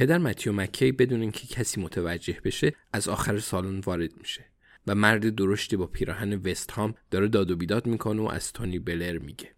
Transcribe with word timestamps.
پدر 0.00 0.18
متیو 0.18 0.52
مکی 0.52 0.92
بدون 0.92 1.20
اینکه 1.20 1.46
کسی 1.46 1.80
متوجه 1.80 2.40
بشه 2.44 2.74
از 2.92 3.08
آخر 3.08 3.38
سالن 3.38 3.80
وارد 3.80 4.16
میشه 4.16 4.44
و 4.86 4.94
مرد 4.94 5.34
درشتی 5.34 5.76
با 5.76 5.86
پیراهن 5.86 6.34
وست 6.34 6.70
هام 6.70 6.94
داره 7.10 7.28
داد 7.28 7.50
و 7.50 7.56
بیداد 7.56 7.86
می‌کنه 7.86 8.22
و 8.22 8.26
از 8.26 8.52
تونی 8.52 8.78
بلر 8.78 9.18
میگه. 9.18 9.54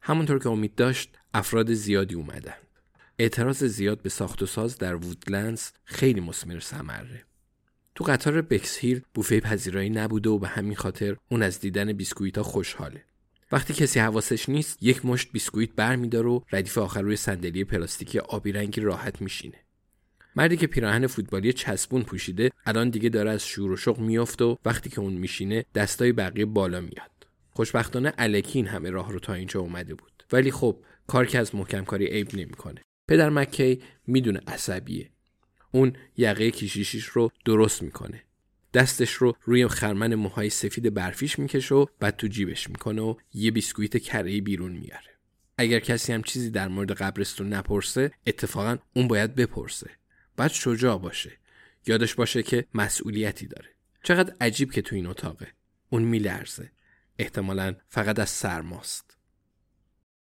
همونطور 0.00 0.38
که 0.38 0.48
امید 0.48 0.74
داشت 0.74 1.18
افراد 1.34 1.72
زیادی 1.72 2.14
اومدن 2.14 2.54
اعتراض 3.18 3.64
زیاد 3.64 4.02
به 4.02 4.08
ساخت 4.08 4.42
و 4.42 4.46
ساز 4.46 4.78
در 4.78 4.94
وودلندز 4.94 5.70
خیلی 5.84 6.20
مسمر 6.20 6.60
ثمره. 6.60 7.24
تو 7.94 8.04
قطار 8.04 8.42
بکس 8.42 8.78
هیل 8.78 9.00
بوفه 9.14 9.40
پذیرایی 9.40 9.90
نبوده 9.90 10.30
و 10.30 10.38
به 10.38 10.48
همین 10.48 10.76
خاطر 10.76 11.16
اون 11.30 11.42
از 11.42 11.60
دیدن 11.60 11.92
بیسکویت 11.92 12.38
ها 12.38 12.44
خوشحاله. 12.44 13.04
وقتی 13.52 13.74
کسی 13.74 14.00
حواسش 14.00 14.48
نیست 14.48 14.82
یک 14.82 15.06
مشت 15.06 15.32
بیسکویت 15.32 15.70
برمیداره 15.76 16.28
و 16.28 16.40
ردیف 16.52 16.78
آخر 16.78 17.00
روی 17.00 17.16
صندلی 17.16 17.64
پلاستیکی 17.64 18.18
آبی 18.18 18.52
رنگی 18.52 18.80
راحت 18.80 19.22
میشینه. 19.22 19.58
مردی 20.36 20.56
که 20.56 20.66
پیراهن 20.66 21.06
فوتبالی 21.06 21.52
چسبون 21.52 22.02
پوشیده 22.02 22.50
الان 22.66 22.90
دیگه 22.90 23.08
داره 23.08 23.30
از 23.30 23.46
شور 23.46 23.70
و 23.70 23.76
شوق 23.76 23.98
میافته 23.98 24.44
و 24.44 24.56
وقتی 24.64 24.90
که 24.90 25.00
اون 25.00 25.12
میشینه 25.12 25.64
دستای 25.74 26.12
بقیه 26.12 26.44
بالا 26.44 26.80
میاد. 26.80 27.10
خوشبختانه 27.50 28.12
الکین 28.18 28.66
همه 28.66 28.90
راه 28.90 29.12
رو 29.12 29.18
تا 29.18 29.34
اینجا 29.34 29.60
اومده 29.60 29.94
بود. 29.94 30.24
ولی 30.32 30.50
خب 30.50 30.76
کار 31.06 31.26
که 31.26 31.38
از 31.38 31.54
محکم 31.54 31.84
کاری 31.84 32.06
عیب 32.06 32.34
نمی‌کنه. 32.34 32.82
پدر 33.08 33.30
مکی 33.30 33.82
می‌دونه 34.06 34.40
عصبیه. 34.46 35.10
اون 35.70 35.92
یقه 36.16 36.50
کیشیشیش 36.50 37.04
رو 37.04 37.30
درست 37.44 37.82
می‌کنه. 37.82 38.22
دستش 38.74 39.12
رو 39.12 39.36
روی 39.44 39.68
خرمن 39.68 40.14
موهای 40.14 40.50
سفید 40.50 40.94
برفیش 40.94 41.38
می‌کشه 41.38 41.74
و 41.74 41.86
بعد 42.00 42.16
تو 42.16 42.26
جیبش 42.26 42.70
می‌کنه 42.70 43.02
و 43.02 43.14
یه 43.34 43.50
بیسکویت 43.50 44.02
کرهی 44.02 44.40
بیرون 44.40 44.72
میاره 44.72 45.14
اگر 45.58 45.80
کسی 45.80 46.12
هم 46.12 46.22
چیزی 46.22 46.50
در 46.50 46.68
مورد 46.68 46.92
قبرستون 46.92 47.48
نپرسه 47.48 48.10
اتفاقا 48.26 48.78
اون 48.94 49.08
باید 49.08 49.34
بپرسه. 49.34 49.90
باید 50.36 50.50
شجاع 50.50 50.98
باشه. 50.98 51.32
یادش 51.86 52.14
باشه 52.14 52.42
که 52.42 52.66
مسئولیتی 52.74 53.46
داره. 53.46 53.68
چقدر 54.02 54.34
عجیب 54.40 54.72
که 54.72 54.82
تو 54.82 54.96
این 54.96 55.06
اتاقه. 55.06 55.46
اون 55.90 56.02
میلرزه. 56.02 56.70
احتمالا 57.18 57.76
فقط 57.88 58.18
از 58.18 58.30
سرماست 58.30 59.18